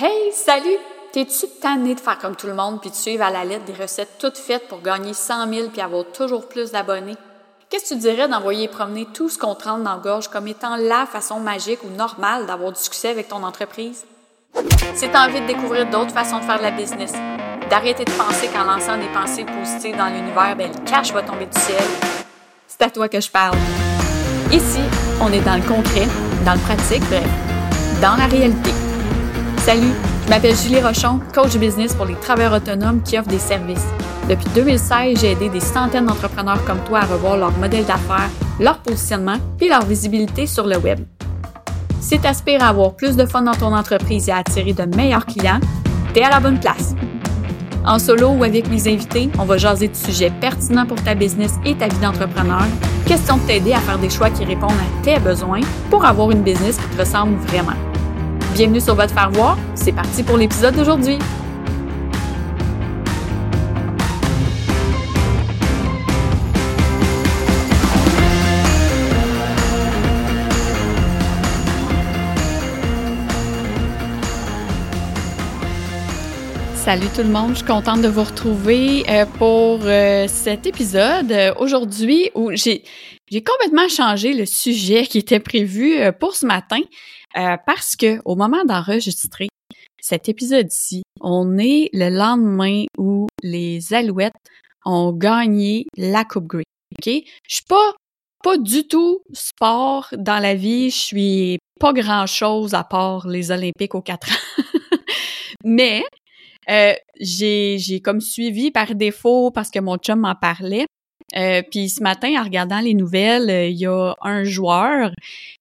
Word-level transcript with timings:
Hey, 0.00 0.30
salut! 0.32 0.78
T'es-tu 1.12 1.48
tanné 1.60 1.96
de 1.96 2.00
faire 2.00 2.18
comme 2.18 2.36
tout 2.36 2.46
le 2.46 2.54
monde 2.54 2.80
puis 2.80 2.88
de 2.88 2.94
suivre 2.94 3.24
à 3.24 3.32
la 3.32 3.44
lettre 3.44 3.64
des 3.64 3.72
recettes 3.72 4.12
toutes 4.20 4.38
faites 4.38 4.68
pour 4.68 4.80
gagner 4.80 5.12
100 5.12 5.52
000 5.52 5.68
puis 5.70 5.80
avoir 5.80 6.04
toujours 6.12 6.46
plus 6.46 6.70
d'abonnés? 6.70 7.16
Qu'est-ce 7.68 7.88
que 7.88 7.94
tu 7.94 8.00
dirais 8.02 8.28
d'envoyer 8.28 8.68
promener 8.68 9.08
tout 9.12 9.28
ce 9.28 9.38
qu'on 9.38 9.56
te 9.56 9.64
rentre 9.64 9.82
dans 9.82 9.94
la 9.94 10.00
gorge 10.00 10.28
comme 10.28 10.46
étant 10.46 10.76
la 10.76 11.04
façon 11.04 11.40
magique 11.40 11.82
ou 11.82 11.88
normale 11.88 12.46
d'avoir 12.46 12.70
du 12.70 12.78
succès 12.78 13.08
avec 13.08 13.26
ton 13.26 13.42
entreprise? 13.42 14.04
Si 14.94 15.08
t'as 15.08 15.26
envie 15.26 15.40
de 15.40 15.48
découvrir 15.48 15.90
d'autres 15.90 16.12
façons 16.12 16.38
de 16.38 16.44
faire 16.44 16.58
de 16.58 16.62
la 16.62 16.70
business, 16.70 17.14
d'arrêter 17.68 18.04
de 18.04 18.12
penser 18.12 18.46
qu'en 18.54 18.62
lançant 18.62 18.98
des 18.98 19.08
pensées 19.08 19.46
positives 19.46 19.96
dans 19.96 20.06
l'univers, 20.06 20.54
ben, 20.56 20.70
le 20.72 20.88
cash 20.88 21.12
va 21.12 21.22
tomber 21.22 21.46
du 21.46 21.60
ciel, 21.60 21.82
c'est 22.68 22.82
à 22.82 22.90
toi 22.90 23.08
que 23.08 23.20
je 23.20 23.30
parle. 23.32 23.56
Ici, 24.52 24.80
on 25.20 25.32
est 25.32 25.40
dans 25.40 25.56
le 25.56 25.66
concret, 25.66 26.06
dans 26.44 26.54
le 26.54 26.60
pratique, 26.60 27.02
bref, 27.10 27.26
dans 28.00 28.14
la 28.14 28.26
réalité. 28.26 28.87
Salut, 29.68 29.92
je 30.24 30.30
m'appelle 30.30 30.56
Julie 30.56 30.80
Rochon, 30.80 31.20
coach 31.34 31.54
business 31.58 31.94
pour 31.94 32.06
les 32.06 32.14
travailleurs 32.14 32.54
autonomes 32.54 33.02
qui 33.02 33.18
offrent 33.18 33.28
des 33.28 33.38
services. 33.38 33.84
Depuis 34.26 34.48
2016, 34.54 35.20
j'ai 35.20 35.32
aidé 35.32 35.50
des 35.50 35.60
centaines 35.60 36.06
d'entrepreneurs 36.06 36.64
comme 36.64 36.82
toi 36.84 37.00
à 37.00 37.04
revoir 37.04 37.36
leur 37.36 37.52
modèle 37.58 37.84
d'affaires, 37.84 38.30
leur 38.58 38.78
positionnement 38.78 39.36
et 39.60 39.68
leur 39.68 39.84
visibilité 39.84 40.46
sur 40.46 40.66
le 40.66 40.78
web. 40.78 41.00
Si 42.00 42.18
tu 42.18 42.26
aspires 42.26 42.64
à 42.64 42.68
avoir 42.68 42.96
plus 42.96 43.14
de 43.14 43.26
fun 43.26 43.42
dans 43.42 43.52
ton 43.52 43.76
entreprise 43.76 44.30
et 44.30 44.32
à 44.32 44.38
attirer 44.38 44.72
de 44.72 44.84
meilleurs 44.96 45.26
clients, 45.26 45.60
tu 46.14 46.20
es 46.20 46.24
à 46.24 46.30
la 46.30 46.40
bonne 46.40 46.58
place. 46.58 46.94
En 47.84 47.98
solo 47.98 48.28
ou 48.30 48.44
avec 48.44 48.70
mes 48.70 48.90
invités, 48.90 49.28
on 49.38 49.44
va 49.44 49.58
jaser 49.58 49.88
de 49.88 49.96
sujets 49.96 50.32
pertinents 50.40 50.86
pour 50.86 51.02
ta 51.02 51.14
business 51.14 51.52
et 51.66 51.74
ta 51.74 51.88
vie 51.88 51.98
d'entrepreneur. 51.98 52.64
Question 53.04 53.36
de 53.36 53.42
t'aider 53.42 53.74
à 53.74 53.80
faire 53.80 53.98
des 53.98 54.08
choix 54.08 54.30
qui 54.30 54.46
répondent 54.46 54.70
à 54.70 55.04
tes 55.04 55.20
besoins 55.20 55.60
pour 55.90 56.06
avoir 56.06 56.30
une 56.30 56.42
business 56.42 56.78
qui 56.78 56.96
te 56.96 57.00
ressemble 57.02 57.36
vraiment. 57.48 57.76
Bienvenue 58.58 58.80
sur 58.80 58.96
votre 58.96 59.14
faire 59.14 59.30
voir. 59.30 59.56
C'est 59.76 59.92
parti 59.92 60.24
pour 60.24 60.36
l'épisode 60.36 60.74
d'aujourd'hui. 60.74 61.16
Salut 76.74 77.06
tout 77.14 77.22
le 77.22 77.28
monde, 77.28 77.50
je 77.50 77.58
suis 77.58 77.64
contente 77.64 78.02
de 78.02 78.08
vous 78.08 78.24
retrouver 78.24 79.04
euh, 79.08 79.24
pour 79.38 79.78
euh, 79.84 80.26
cet 80.26 80.66
épisode 80.66 81.30
euh, 81.30 81.54
aujourd'hui 81.60 82.32
où 82.34 82.50
j'ai 82.54 82.82
j'ai 83.30 83.44
complètement 83.44 83.88
changé 83.88 84.32
le 84.32 84.46
sujet 84.46 85.04
qui 85.04 85.18
était 85.18 85.38
prévu 85.38 85.98
pour 86.18 86.34
ce 86.34 86.46
matin. 86.46 86.80
Euh, 87.36 87.56
parce 87.66 87.94
que 87.96 88.20
au 88.24 88.36
moment 88.36 88.64
d'enregistrer 88.64 89.48
cet 90.00 90.28
épisode-ci, 90.28 91.02
on 91.20 91.58
est 91.58 91.90
le 91.92 92.08
lendemain 92.08 92.84
où 92.96 93.26
les 93.42 93.92
Alouettes 93.92 94.32
ont 94.84 95.12
gagné 95.12 95.86
la 95.96 96.24
Coupe 96.24 96.46
Grey. 96.46 96.64
OK? 96.98 97.06
Je 97.06 97.54
suis 97.54 97.64
pas 97.68 97.92
pas 98.42 98.56
du 98.56 98.86
tout 98.86 99.20
sport 99.32 100.08
dans 100.16 100.38
la 100.38 100.54
vie, 100.54 100.90
je 100.90 100.96
suis 100.96 101.58
pas 101.80 101.92
grand-chose 101.92 102.72
à 102.74 102.84
part 102.84 103.26
les 103.26 103.50
Olympiques 103.50 103.94
aux 103.94 104.02
quatre 104.02 104.30
ans. 104.30 104.62
Mais 105.64 106.04
euh, 106.70 106.94
j'ai 107.20 107.78
j'ai 107.78 108.00
comme 108.00 108.20
suivi 108.20 108.70
par 108.70 108.94
défaut 108.94 109.50
parce 109.50 109.70
que 109.70 109.80
mon 109.80 109.96
chum 109.96 110.20
m'en 110.20 110.34
parlait. 110.34 110.86
Euh, 111.36 111.62
puis 111.70 111.88
ce 111.88 112.02
matin, 112.02 112.40
en 112.40 112.44
regardant 112.44 112.80
les 112.80 112.94
nouvelles, 112.94 113.50
euh, 113.50 113.66
il 113.66 113.78
y 113.78 113.86
a 113.86 114.14
un 114.22 114.44
joueur 114.44 115.12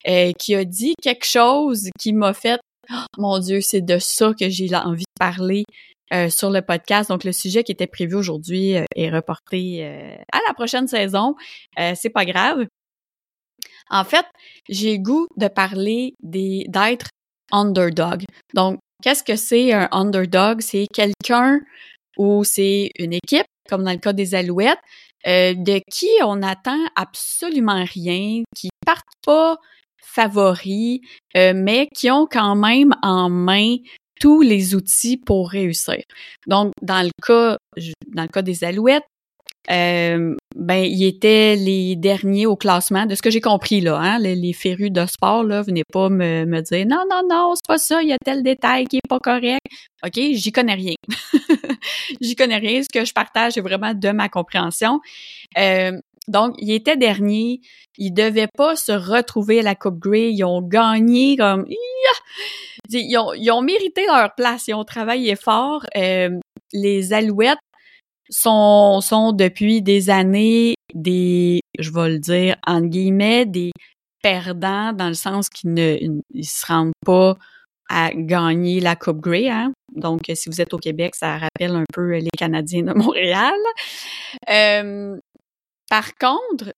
euh, 0.08 0.32
qui 0.40 0.56
a 0.56 0.64
dit 0.64 0.96
quelque 1.02 1.26
chose 1.26 1.90
qui 2.00 2.14
m'a 2.14 2.34
fait 2.34 2.60
oh, 2.92 2.96
mon 3.18 3.40
Dieu, 3.40 3.60
c'est 3.62 3.82
de 3.82 3.98
ça 4.00 4.34
que 4.40 4.50
j'ai 4.50 4.74
envie 4.76 5.04
de 5.04 5.20
parler 5.20 5.64
sur 6.30 6.50
le 6.50 6.62
podcast. 6.62 7.10
Donc 7.10 7.26
le 7.26 7.34
sujet 7.34 7.66
qui 7.66 7.74
était 7.74 7.86
prévu 7.86 8.16
aujourd'hui 8.16 8.76
est 8.96 9.10
reporté 9.10 9.84
à 10.32 10.40
la 10.48 10.54
prochaine 10.54 10.88
saison. 10.88 11.36
c'est 11.96 12.10
pas 12.10 12.24
grave. 12.24 12.66
En 13.90 14.06
fait, 14.06 14.26
j'ai 14.70 15.00
goût 15.00 15.28
de 15.36 15.50
parler 15.50 16.14
des 16.24 16.64
d'être 16.70 17.10
underdog. 17.52 18.24
Donc 18.54 18.80
qu'est-ce 19.04 19.22
que 19.22 19.36
c'est 19.36 19.74
un 19.74 19.90
underdog? 19.92 20.62
C'est 20.62 20.88
quelqu'un 20.94 21.60
ou 22.18 22.46
c'est 22.46 22.92
une 22.98 23.12
équipe? 23.12 23.46
Comme 23.68 23.84
dans 23.84 23.92
le 23.92 23.98
cas 23.98 24.14
des 24.14 24.36
Alouettes, 24.36 24.80
euh, 25.28 25.54
de 25.54 25.82
qui 25.92 26.10
on 26.24 26.38
n'attend 26.38 26.80
absolument 26.96 27.84
rien, 27.84 28.44
qui 28.56 28.70
partent 28.86 29.06
pas 29.26 29.58
favoris, 29.98 31.00
euh, 31.36 31.54
mais 31.56 31.88
qui 31.94 32.10
ont 32.10 32.28
quand 32.30 32.56
même 32.56 32.94
en 33.04 33.30
main 33.30 33.76
tous 34.20 34.42
les 34.42 34.74
outils 34.74 35.18
pour 35.18 35.50
réussir. 35.50 36.02
Donc, 36.48 36.72
dans 36.82 37.04
le 37.04 37.12
cas, 37.26 37.58
dans 38.08 38.24
le 38.24 38.28
cas 38.30 38.42
des 38.42 38.64
Alouettes, 38.64 39.06
euh, 39.70 40.34
ben 40.56 40.86
ils 40.86 41.06
étaient 41.06 41.58
les 41.58 41.98
derniers 41.98 42.46
au 42.46 42.56
classement. 42.56 43.06
De 43.06 43.16
ce 43.16 43.22
que 43.22 43.30
j'ai 43.30 43.42
compris 43.42 43.82
là 43.82 43.98
hein 44.00 44.18
les, 44.18 44.34
les, 44.34 44.54
férus 44.54 44.92
de 44.92 45.06
sport 45.06 45.44
là 45.44 45.62
venez 45.62 45.84
pas 45.92 46.08
me, 46.08 46.46
me 46.46 46.62
dire 46.62 46.86
non 46.88 47.04
non 47.10 47.22
non 47.30 47.54
c'est 47.54 47.68
pas 47.68 47.78
ça 47.78 48.02
il 48.02 48.08
y 48.08 48.14
a 48.14 48.18
tel 48.24 48.44
détail 48.44 48.86
qui 48.86 48.98
est 48.98 49.08
pas 49.10 49.20
correct 49.20 49.60
ok 50.06 50.14
j'y 50.14 50.52
connais 50.54 50.76
rien 50.76 50.96
j'y 52.22 52.36
connais 52.36 52.58
rien. 52.58 52.82
Ce 52.84 52.90
que 52.92 53.06
je 53.06 53.14
partage 53.14 53.58
est 53.58 53.62
vraiment 53.62 53.94
de 53.94 54.10
ma 54.10 54.30
compréhension. 54.30 55.00
Euh, 55.58 55.92
donc 56.28 56.56
ils 56.58 56.74
étaient 56.74 56.98
derniers 56.98 57.62
ils 57.98 58.12
devaient 58.12 58.50
pas 58.56 58.76
se 58.76 58.92
retrouver 58.92 59.60
à 59.60 59.64
la 59.64 59.76
Coupe 59.76 60.00
Grey. 60.00 60.32
Ils 60.32 60.44
ont 60.44 60.62
gagné 60.62 61.36
comme 61.36 61.66
ils 62.90 63.18
ont, 63.18 63.34
ils 63.34 63.52
ont 63.52 63.62
mérité 63.62 64.06
leur 64.06 64.34
place. 64.36 64.68
Ils 64.68 64.76
ont 64.76 64.84
travaillé 64.84 65.36
fort. 65.36 65.86
Euh, 65.96 66.30
les 66.74 67.14
Alouettes 67.14 67.58
sont, 68.30 69.02
sont 69.02 69.32
depuis 69.32 69.82
des 69.82 70.10
années 70.10 70.76
des, 70.94 71.62
je 71.80 71.92
vais 71.92 72.10
le 72.10 72.20
dire, 72.20 72.56
en 72.66 72.82
guillemets, 72.82 73.46
des 73.46 73.72
perdants 74.22 74.94
dans 74.94 75.08
le 75.08 75.14
sens 75.14 75.50
qu'ils 75.50 75.74
ne 75.74 75.98
ils 76.34 76.46
se 76.46 76.66
rendent 76.66 76.92
pas 77.06 77.38
à 77.90 78.12
gagner 78.14 78.80
la 78.80 78.96
Coupe 78.96 79.20
Grey. 79.20 79.50
Hein? 79.50 79.74
Donc, 79.96 80.32
si 80.34 80.50
vous 80.50 80.62
êtes 80.62 80.74
au 80.74 80.78
Québec, 80.78 81.16
ça 81.16 81.38
rappelle 81.38 81.76
un 81.76 81.84
peu 81.94 82.18
les 82.18 82.30
Canadiens 82.38 82.84
de 82.84 82.94
Montréal. 82.96 83.54
Euh, 84.50 85.18
par 85.90 86.16
contre, 86.16 86.74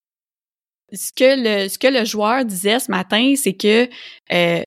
ce 0.92 1.12
que 1.16 1.64
le 1.64 1.70
ce 1.70 1.78
que 1.78 1.88
le 1.88 2.06
joueur 2.06 2.46
disait 2.46 2.80
ce 2.80 2.90
matin, 2.90 3.34
c'est 3.36 3.54
que 3.54 3.88
euh, 4.32 4.62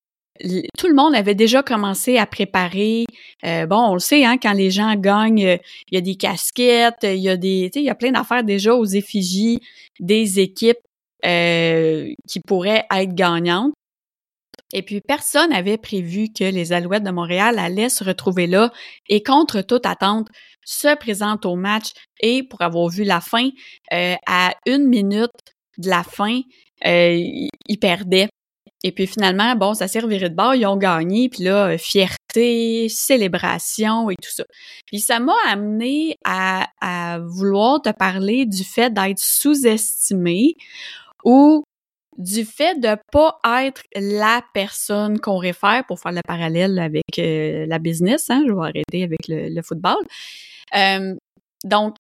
tout 0.78 0.88
le 0.88 0.94
monde 0.94 1.14
avait 1.14 1.34
déjà 1.34 1.62
commencé 1.62 2.19
à 2.19 2.26
préparer. 2.26 3.04
Euh, 3.44 3.66
bon, 3.66 3.91
on 3.91 3.94
le 3.94 4.00
sait, 4.00 4.25
hein, 4.25 4.36
quand 4.42 4.52
les 4.52 4.70
gens 4.70 4.94
gagnent, 4.97 5.58
il 5.91 5.94
y 5.94 5.97
a 5.97 6.00
des 6.00 6.16
casquettes, 6.16 7.04
il 7.04 7.19
y 7.19 7.28
a 7.28 7.36
des, 7.36 7.70
il 7.75 7.82
y 7.82 7.91
a 7.91 7.94
plein 7.94 8.12
d'affaires 8.12 8.44
déjà 8.44 8.75
aux 8.75 8.84
effigies 8.84 9.60
des 10.00 10.41
équipes 10.41 10.81
qui 11.22 12.41
pourraient 12.44 12.84
être 12.91 13.14
gagnantes. 13.14 13.72
Et 14.72 14.83
puis 14.83 15.00
personne 15.00 15.50
n'avait 15.50 15.78
prévu 15.78 16.28
que 16.33 16.44
les 16.44 16.72
Alouettes 16.72 17.05
de 17.05 17.10
Montréal 17.10 17.59
allaient 17.59 17.88
se 17.88 18.05
retrouver 18.05 18.47
là 18.47 18.72
et 19.09 19.22
contre 19.22 19.60
toute 19.62 19.87
attente 19.87 20.28
se 20.65 20.94
présentent 20.97 21.47
au 21.47 21.56
match 21.56 21.93
et 22.21 22.43
pour 22.43 22.62
avoir 22.62 22.88
vu 22.88 23.05
la 23.05 23.21
fin 23.21 23.50
à 23.91 24.55
une 24.66 24.87
minute 24.87 25.31
de 25.78 25.88
la 25.88 26.05
fin, 26.05 26.41
ils 26.84 27.78
perdaient 27.81 28.28
et 28.84 28.93
puis 28.93 29.06
finalement, 29.06 29.55
bon, 29.55 29.75
ça 29.75 29.87
s'est 29.87 30.00
de 30.00 30.28
bord, 30.28 30.55
ils 30.55 30.66
ont 30.66 30.77
gagné, 30.77 31.28
puis 31.28 31.44
là, 31.44 31.69
euh, 31.69 31.78
fierté, 31.78 32.88
célébration 32.88 34.11
et 34.11 34.16
tout 34.16 34.31
ça. 34.31 34.44
Puis 34.87 35.00
ça 35.00 35.21
m'a 35.21 35.37
amené 35.49 36.16
à, 36.25 36.66
à 36.81 37.21
vouloir 37.21 37.81
te 37.81 37.91
parler 37.91 38.44
du 38.44 38.65
fait 38.65 38.93
d'être 38.93 39.21
sous-estimé 39.21 40.56
ou 41.25 41.62
du 42.22 42.44
fait 42.44 42.78
de 42.81 42.97
pas 43.10 43.38
être 43.65 43.83
la 43.94 44.43
personne 44.55 45.19
qu'on 45.19 45.38
réfère 45.38 45.85
pour 45.87 45.99
faire 45.99 46.12
le 46.12 46.20
parallèle 46.26 46.79
avec 46.79 47.19
euh, 47.19 47.67
la 47.67 47.79
business, 47.79 48.31
hein, 48.31 48.44
je 48.46 48.52
vais 48.52 48.61
arrêter 48.61 49.02
avec 49.02 49.26
le, 49.29 49.62
football. 49.62 49.99
Euh, 50.75 51.14
donc, 51.64 51.96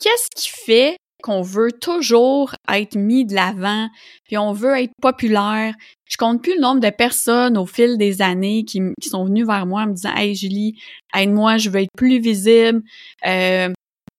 qu'est-ce 0.00 0.28
qui 0.34 0.50
fait 0.50 0.96
qu'on 1.22 1.42
veut 1.42 1.72
toujours 1.72 2.54
être 2.68 2.96
mis 2.96 3.24
de 3.24 3.34
l'avant, 3.34 3.88
puis 4.24 4.36
on 4.36 4.52
veut 4.52 4.78
être 4.78 4.92
populaire? 5.00 5.74
Je 6.10 6.16
compte 6.16 6.42
plus 6.42 6.56
le 6.56 6.60
nombre 6.60 6.80
de 6.80 6.90
personnes 6.90 7.56
au 7.56 7.64
fil 7.64 7.96
des 7.96 8.20
années 8.20 8.64
qui, 8.64 8.80
sont 9.00 9.24
venues 9.24 9.46
vers 9.46 9.66
moi 9.66 9.82
en 9.82 9.86
me 9.86 9.94
disant 9.94 10.14
Hey 10.14 10.34
Julie, 10.34 10.78
aide-moi, 11.14 11.56
je 11.56 11.70
veux 11.70 11.80
être 11.80 11.96
plus 11.96 12.20
visible, 12.20 12.82
euh, 13.26 13.72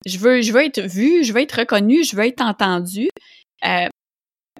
je 0.05 0.17
veux, 0.17 0.41
je 0.41 0.51
veux 0.51 0.63
être 0.63 0.81
vue, 0.81 1.23
je 1.23 1.33
veux 1.33 1.41
être 1.41 1.59
reconnue, 1.59 2.03
je 2.03 2.15
veux 2.15 2.25
être 2.25 2.41
entendue. 2.41 3.09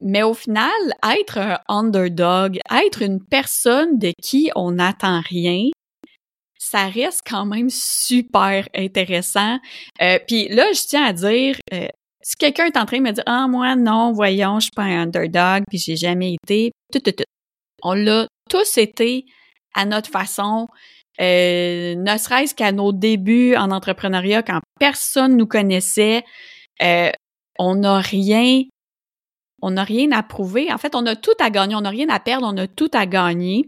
Mais 0.04 0.24
au 0.24 0.34
final, 0.34 0.72
être 1.18 1.38
un 1.38 1.60
underdog, 1.68 2.60
être 2.72 3.02
une 3.02 3.24
personne 3.24 3.98
de 3.98 4.12
qui 4.22 4.52
on 4.56 4.72
n'attend 4.72 5.22
rien, 5.22 5.70
ça 6.58 6.88
reste 6.88 7.22
quand 7.28 7.46
même 7.46 7.70
super 7.70 8.68
intéressant. 8.76 9.60
Euh, 10.02 10.20
Puis 10.28 10.48
là, 10.50 10.72
je 10.74 10.82
tiens 10.88 11.06
à 11.06 11.14
dire, 11.14 11.58
euh, 11.74 11.88
si 12.22 12.36
quelqu'un 12.38 12.66
est 12.66 12.78
en 12.78 12.86
train 12.86 13.00
de 13.00 13.04
me 13.04 13.12
dire 13.12 13.24
ah 13.26 13.48
moi 13.50 13.76
non 13.76 14.14
voyons 14.14 14.60
je 14.60 14.66
suis 14.66 14.72
pas 14.74 14.84
un 14.84 15.02
underdog 15.02 15.64
puis 15.70 15.78
j'ai 15.78 15.98
jamais 15.98 16.36
été 16.42 16.72
tout 16.94 17.02
tout 17.02 17.12
tout 17.12 17.26
on 17.82 17.96
l'a 17.96 18.28
tous 18.50 18.78
été 18.78 19.26
à 19.76 19.84
notre 19.84 20.10
façon 20.10 20.68
euh, 21.22 21.96
ne 21.96 22.18
serait-ce 22.18 22.56
qu'à 22.56 22.72
nos 22.72 22.92
débuts 22.92 23.56
en 23.56 23.72
entrepreneuriat, 23.72 24.42
quand 24.42 24.60
personne 24.80 25.38
nous 25.38 25.46
connaissait, 25.46 26.24
euh, 26.82 27.12
on 27.60 27.76
n'a 27.76 28.00
rien, 28.00 28.64
on 29.64 29.72
n'a 29.72 29.86
rien 29.86 30.12
à 30.12 30.24
prouver. 30.24 30.72
En 30.74 30.78
fait, 30.78 30.94
on 30.94 31.06
a 31.06 31.16
tout 31.16 31.36
à 31.40 31.50
gagner, 31.50 31.74
on 31.76 31.82
n'a 31.82 31.90
rien 31.90 32.10
à 32.10 32.20
perdre, 32.20 32.46
on 32.46 32.58
a 32.58 32.68
tout 32.68 32.92
à 32.94 33.06
gagner. 33.06 33.66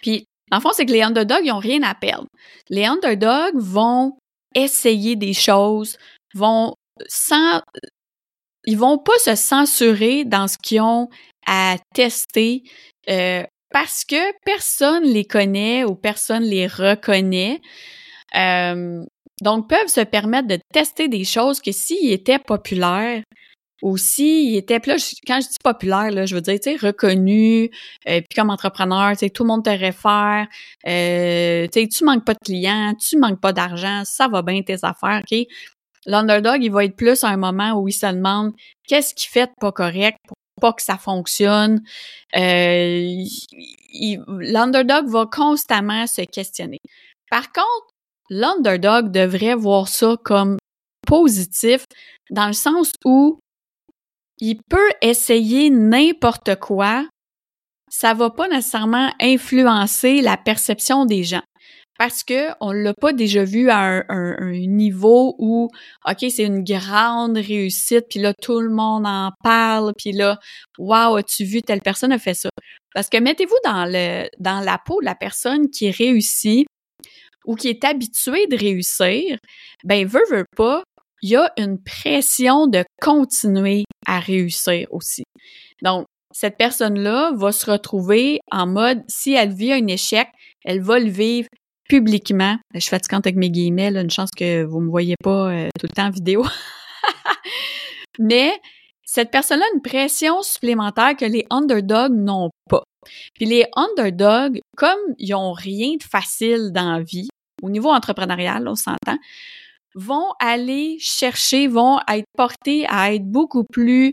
Puis, 0.00 0.26
en 0.52 0.60
fond, 0.60 0.70
c'est 0.72 0.86
que 0.86 0.92
les 0.92 1.02
underdogs, 1.02 1.44
ils 1.44 1.48
n'ont 1.48 1.58
rien 1.58 1.82
à 1.82 1.96
perdre. 1.96 2.28
Les 2.70 2.84
underdogs 2.84 3.56
vont 3.56 4.16
essayer 4.54 5.16
des 5.16 5.34
choses, 5.34 5.98
vont 6.34 6.74
sans, 7.08 7.60
ils 8.66 8.78
vont 8.78 8.98
pas 8.98 9.18
se 9.18 9.34
censurer 9.34 10.24
dans 10.24 10.46
ce 10.46 10.58
qu'ils 10.58 10.80
ont 10.80 11.08
à 11.44 11.76
tester 11.92 12.62
euh, 13.10 13.42
parce 13.70 14.04
que 14.04 14.32
personne 14.44 15.02
les 15.02 15.24
connaît 15.24 15.82
ou 15.82 15.96
personne 15.96 16.44
les 16.44 16.68
reconnaît. 16.68 17.60
Euh, 18.36 19.02
donc, 19.42 19.68
peuvent 19.68 19.88
se 19.88 20.02
permettre 20.02 20.46
de 20.46 20.58
tester 20.72 21.08
des 21.08 21.24
choses 21.24 21.60
que 21.60 21.72
s'ils 21.72 22.12
étaient 22.12 22.38
populaires 22.38 23.24
ou 23.82 23.96
s'ils 23.96 24.56
étaient, 24.56 24.80
là, 24.86 24.96
quand 25.26 25.40
je 25.40 25.48
dis 25.48 25.56
populaire, 25.62 26.10
là, 26.12 26.24
je 26.24 26.34
veux 26.34 26.40
dire, 26.40 26.58
tu 26.60 26.70
sais, 26.70 26.76
reconnu, 26.76 27.70
euh, 28.08 28.20
puis 28.20 28.36
comme 28.36 28.50
entrepreneur, 28.50 29.10
tu 29.12 29.18
sais, 29.18 29.30
tout 29.30 29.42
le 29.42 29.48
monde 29.48 29.64
te 29.64 29.70
réfère, 29.70 30.46
euh, 30.86 31.66
tu 31.66 31.80
sais, 31.80 31.88
tu 31.88 32.04
manques 32.04 32.24
pas 32.24 32.34
de 32.34 32.38
clients, 32.44 32.94
tu 32.94 33.18
manques 33.18 33.40
pas 33.40 33.52
d'argent, 33.52 34.02
ça 34.04 34.28
va 34.28 34.42
bien 34.42 34.62
tes 34.62 34.78
affaires, 34.84 35.20
OK? 35.28 35.46
L'underdog, 36.06 36.62
il 36.62 36.70
va 36.70 36.84
être 36.84 36.96
plus 36.96 37.22
à 37.24 37.28
un 37.28 37.36
moment 37.36 37.72
où 37.72 37.88
il 37.88 37.92
se 37.92 38.06
demande 38.06 38.52
qu'est-ce 38.88 39.14
qui 39.14 39.26
fait 39.28 39.46
de 39.46 39.52
pas 39.60 39.72
correct 39.72 40.18
pour 40.26 40.36
pas 40.60 40.72
que 40.72 40.82
ça 40.82 40.96
fonctionne? 40.96 41.82
Euh, 42.36 43.24
l'underdog 44.28 45.08
va 45.08 45.26
constamment 45.26 46.06
se 46.06 46.22
questionner. 46.22 46.78
Par 47.30 47.52
contre, 47.52 47.90
l'underdog 48.30 49.10
devrait 49.10 49.54
voir 49.54 49.88
ça 49.88 50.16
comme 50.24 50.56
positif 51.06 51.84
dans 52.30 52.46
le 52.46 52.52
sens 52.52 52.92
où 53.04 53.38
il 54.42 54.60
peut 54.68 54.90
essayer 55.00 55.70
n'importe 55.70 56.56
quoi, 56.56 57.06
ça 57.88 58.12
va 58.12 58.28
pas 58.28 58.48
nécessairement 58.48 59.12
influencer 59.20 60.20
la 60.20 60.36
perception 60.36 61.06
des 61.06 61.22
gens. 61.22 61.44
Parce 61.96 62.24
que 62.24 62.48
on 62.60 62.72
l'a 62.72 62.92
pas 62.92 63.12
déjà 63.12 63.44
vu 63.44 63.70
à 63.70 64.02
un, 64.08 64.52
niveau 64.52 65.36
où 65.38 65.68
ok 66.08 66.24
c'est 66.28 66.42
une 66.42 66.64
grande 66.64 67.36
réussite 67.36 68.06
puis 68.10 68.18
là 68.18 68.34
tout 68.34 68.60
le 68.60 68.70
monde 68.70 69.06
en 69.06 69.30
parle 69.44 69.92
puis 69.96 70.10
là 70.10 70.38
waouh 70.78 71.16
as-tu 71.16 71.44
vu 71.44 71.62
telle 71.62 71.80
personne 71.80 72.10
a 72.10 72.18
fait 72.18 72.34
ça? 72.34 72.48
Parce 72.94 73.08
que 73.08 73.18
mettez-vous 73.18 73.54
dans 73.64 73.86
dans 74.40 74.60
la 74.60 74.78
peau 74.84 75.00
de 75.00 75.04
la 75.04 75.14
personne 75.14 75.70
qui 75.70 75.90
réussit 75.90 76.66
ou 77.44 77.54
qui 77.54 77.68
est 77.68 77.84
habituée 77.84 78.46
de 78.48 78.56
réussir 78.56 79.36
ben 79.84 80.04
veut 80.04 80.24
veut 80.30 80.46
pas 80.56 80.82
il 81.20 81.30
y 81.30 81.36
a 81.36 81.52
une 81.56 81.80
pression 81.80 82.66
de 82.66 82.82
continuer 83.00 83.84
à 84.06 84.20
réussir 84.20 84.86
aussi 84.90 85.24
donc 85.82 86.06
cette 86.32 86.56
personne-là 86.56 87.32
va 87.34 87.52
se 87.52 87.70
retrouver 87.70 88.40
en 88.50 88.66
mode 88.66 89.02
si 89.08 89.34
elle 89.34 89.52
vit 89.52 89.72
un 89.72 89.86
échec, 89.86 90.28
elle 90.64 90.80
va 90.80 90.98
le 90.98 91.10
vivre 91.10 91.48
publiquement. 91.88 92.56
Je 92.74 92.80
suis 92.80 92.90
fatigante 92.90 93.26
avec 93.26 93.36
mes 93.36 93.50
guillemets, 93.50 93.94
une 93.94 94.10
chance 94.10 94.30
que 94.34 94.64
vous 94.64 94.80
me 94.80 94.88
voyez 94.88 95.16
pas 95.22 95.50
euh, 95.50 95.68
tout 95.78 95.86
le 95.86 95.94
temps 95.94 96.06
en 96.06 96.10
vidéo. 96.10 96.44
Mais 98.18 98.52
cette 99.04 99.30
personne-là 99.30 99.66
a 99.70 99.74
une 99.74 99.82
pression 99.82 100.40
supplémentaire 100.42 101.16
que 101.16 101.26
les 101.26 101.44
underdogs 101.50 102.14
n'ont 102.14 102.50
pas. 102.70 102.84
Puis 103.34 103.44
les 103.44 103.66
underdogs, 103.76 104.60
comme 104.76 105.00
ils 105.18 105.34
ont 105.34 105.52
rien 105.52 105.96
de 105.96 106.02
facile 106.02 106.70
dans 106.72 106.92
la 106.92 107.02
vie, 107.02 107.28
au 107.62 107.68
niveau 107.68 107.90
entrepreneurial, 107.90 108.66
on 108.66 108.74
s'entend, 108.74 109.18
vont 109.94 110.32
aller 110.40 110.96
chercher, 111.00 111.68
vont 111.68 111.98
être 112.08 112.26
portés 112.36 112.86
à 112.88 113.14
être 113.14 113.24
beaucoup 113.24 113.64
plus 113.64 114.12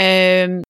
euh, 0.00 0.60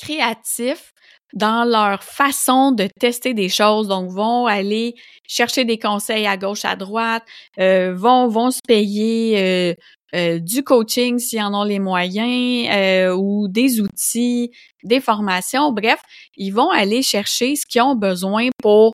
créatifs 0.00 0.92
dans 1.36 1.64
leur 1.64 2.02
façon 2.02 2.72
de 2.72 2.88
tester 2.98 3.34
des 3.34 3.48
choses. 3.48 3.88
Donc, 3.88 4.10
vont 4.10 4.46
aller 4.46 4.94
chercher 5.26 5.64
des 5.64 5.78
conseils 5.78 6.26
à 6.26 6.36
gauche, 6.36 6.64
à 6.64 6.76
droite, 6.76 7.24
euh, 7.58 7.94
vont, 7.94 8.28
vont 8.28 8.50
se 8.50 8.60
payer 8.66 9.38
euh, 9.38 9.74
euh, 10.14 10.38
du 10.38 10.62
coaching 10.62 11.18
s'ils 11.18 11.42
en 11.42 11.52
ont 11.54 11.64
les 11.64 11.78
moyens 11.78 13.14
ou 13.18 13.48
des 13.48 13.80
outils, 13.80 14.50
des 14.82 15.00
formations. 15.00 15.72
Bref, 15.72 16.00
ils 16.36 16.52
vont 16.52 16.70
aller 16.70 17.02
chercher 17.02 17.56
ce 17.56 17.66
qu'ils 17.66 17.82
ont 17.82 17.96
besoin 17.96 18.48
pour 18.62 18.92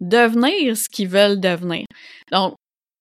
devenir 0.00 0.76
ce 0.76 0.88
qu'ils 0.88 1.08
veulent 1.08 1.40
devenir. 1.40 1.86
Donc, 2.32 2.54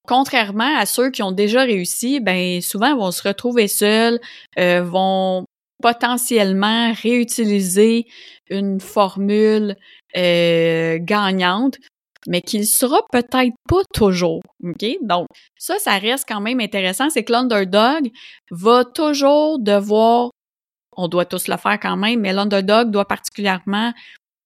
contrairement 0.08 0.78
à 0.78 0.86
ceux 0.86 1.12
qui 1.12 1.24
ont 1.24 1.32
déjà 1.32 1.62
réussi, 1.62 2.20
ben 2.20 2.62
souvent 2.62 2.96
vont 2.98 3.12
se 3.12 3.28
retrouver 3.28 3.68
seuls, 3.68 4.20
vont 4.58 5.46
potentiellement 5.84 6.94
réutiliser 6.94 8.08
une 8.50 8.80
formule 8.80 9.76
euh, 10.16 10.98
gagnante, 11.02 11.78
mais 12.28 12.42
qu'il 12.42 12.66
sera 12.66 13.02
peut-être 13.12 13.54
pas 13.68 13.82
toujours. 13.94 14.42
OK? 14.64 14.86
Donc, 15.02 15.28
ça, 15.58 15.78
ça 15.80 15.98
reste 15.98 16.26
quand 16.28 16.40
même 16.40 16.62
intéressant. 16.62 17.10
C'est 17.10 17.26
que 17.26 17.34
l'underdog 17.34 18.10
va 18.50 18.86
toujours 18.86 19.60
devoir, 19.60 20.30
on 20.96 21.10
doit 21.10 21.26
tous 21.26 21.50
le 21.50 21.58
faire 21.58 21.78
quand 21.82 21.98
même, 21.98 22.22
mais 22.22 22.32
l'underdog 22.32 22.90
doit 22.90 23.06
particulièrement 23.06 23.92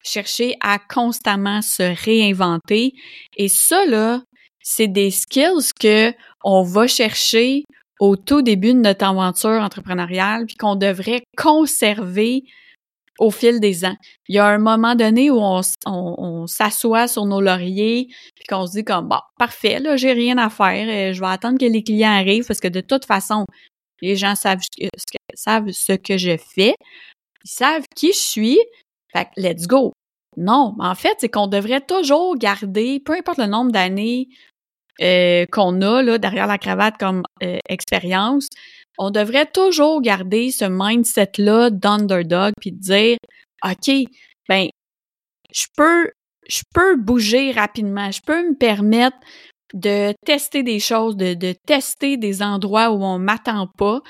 chercher 0.04 0.56
à 0.62 0.80
constamment 0.80 1.62
se 1.62 1.84
réinventer. 2.04 2.94
Et 3.36 3.48
ça, 3.48 3.86
là, 3.86 4.22
c'est 4.70 4.90
des 4.90 5.12
skills 5.12 5.72
que 5.80 6.14
on 6.44 6.62
va 6.62 6.88
chercher 6.88 7.64
au 8.02 8.18
tout 8.18 8.42
début 8.42 8.74
de 8.74 8.80
notre 8.80 9.06
aventure 9.06 9.62
entrepreneuriale, 9.62 10.46
puis 10.46 10.58
qu'on 10.58 10.76
devrait 10.76 11.24
conserver 11.38 12.44
au 13.18 13.32
fil 13.32 13.62
des 13.62 13.86
ans. 13.86 13.96
Il 14.28 14.36
y 14.36 14.40
a 14.40 14.46
un 14.46 14.58
moment 14.58 14.94
donné 14.94 15.32
où 15.32 15.40
on, 15.40 16.48
s'assoit 16.48 17.08
sur 17.08 17.26
nos 17.26 17.40
lauriers, 17.40 18.08
puis 18.36 18.44
qu'on 18.50 18.68
se 18.68 18.74
dit 18.74 18.84
comme, 18.84 19.08
bon, 19.08 19.20
parfait, 19.40 19.80
là, 19.80 19.96
j'ai 19.96 20.12
rien 20.12 20.38
à 20.38 20.50
faire, 20.50 20.88
euh, 20.90 21.14
je 21.14 21.22
vais 21.22 21.28
attendre 21.28 21.58
que 21.58 21.66
les 21.66 21.82
clients 21.82 22.12
arrivent, 22.12 22.46
parce 22.46 22.60
que 22.60 22.68
de 22.68 22.82
toute 22.82 23.06
façon, 23.06 23.46
les 24.02 24.18
gens 24.18 24.36
savent, 24.36 24.60
savent 25.34 25.72
ce 25.72 25.94
que 25.94 26.18
je 26.18 26.36
fais, 26.36 26.76
ils 27.46 27.50
savent 27.50 27.86
qui 27.96 28.12
je 28.12 28.20
suis, 28.20 28.60
fait 29.14 29.30
que 29.34 29.42
let's 29.42 29.66
go. 29.66 29.94
Non, 30.36 30.76
en 30.78 30.94
fait, 30.94 31.16
c'est 31.20 31.30
qu'on 31.30 31.48
devrait 31.48 31.82
toujours 31.82 32.36
garder, 32.36 33.00
peu 33.00 33.14
importe 33.14 33.40
le 33.40 33.48
nombre 33.48 33.72
d'années 33.72 34.28
euh, 35.02 35.46
qu'on 35.52 35.82
a 35.82 36.02
là, 36.02 36.18
derrière 36.18 36.48
la 36.48 36.58
cravate 36.58 36.98
comme 36.98 37.24
euh, 37.44 37.60
expérience, 37.70 38.48
on 38.98 39.12
devrait 39.12 39.46
toujours 39.46 40.02
garder 40.02 40.52
ce 40.52 40.66
mindset-là 40.66 41.70
d'underdog 41.70 42.54
puis 42.60 42.72
dire 42.72 43.18
OK, 43.64 43.92
ben, 44.50 44.68
je 45.54 45.66
peux, 45.76 46.12
je 46.48 46.62
peux 46.74 46.96
bouger 46.96 47.52
rapidement, 47.52 48.12
je 48.12 48.22
peux 48.26 48.50
me 48.50 48.56
permettre 48.56 49.18
de 49.74 50.14
tester 50.26 50.64
des 50.64 50.80
choses, 50.80 51.18
de, 51.18 51.34
de 51.34 51.54
tester 51.66 52.18
des 52.18 52.42
endroits 52.42 52.92
où 52.92 53.04
on 53.04 53.20
m'attend 53.20 53.68
pas, 53.78 54.02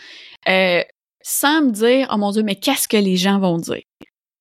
euh, 0.48 0.84
sans 1.24 1.64
me 1.64 1.72
dire 1.72 2.08
Oh 2.12 2.18
mon 2.18 2.32
Dieu, 2.32 2.44
mais 2.44 2.56
qu'est-ce 2.56 2.88
que 2.88 2.98
les 2.98 3.18
gens 3.18 3.40
vont 3.40 3.58
dire? 3.58 3.84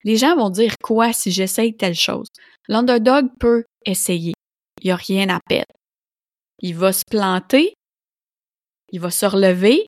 Les 0.04 0.16
gens 0.16 0.36
vont 0.36 0.50
dire 0.50 0.74
quoi 0.82 1.12
si 1.12 1.32
j'essaye 1.32 1.76
telle 1.76 1.94
chose? 1.94 2.28
L'underdog 2.68 3.26
peut 3.40 3.64
essayer. 3.84 4.34
Il 4.82 4.86
n'y 4.86 4.92
a 4.92 4.96
rien 4.96 5.28
à 5.30 5.40
perdre 5.48 5.72
il 6.60 6.74
va 6.74 6.92
se 6.92 7.02
planter, 7.08 7.74
il 8.92 9.00
va 9.00 9.10
se 9.10 9.26
relever, 9.26 9.86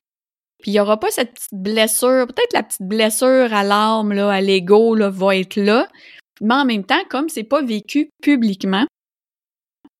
puis 0.61 0.73
il 0.73 0.75
n'y 0.75 0.81
aura 0.81 0.99
pas 0.99 1.11
cette 1.11 1.35
petite 1.35 1.55
blessure, 1.55 2.27
peut-être 2.27 2.53
la 2.53 2.63
petite 2.63 2.83
blessure 2.83 3.53
à 3.53 3.65
l'âme, 3.65 4.13
là, 4.13 4.31
à 4.31 4.41
l'ego, 4.41 4.95
là, 4.95 5.09
va 5.09 5.37
être 5.37 5.57
là, 5.57 5.89
mais 6.41 6.55
en 6.55 6.65
même 6.65 6.85
temps, 6.85 7.05
comme 7.09 7.29
c'est 7.29 7.45
pas 7.45 7.63
vécu 7.63 8.11
publiquement, 8.23 8.87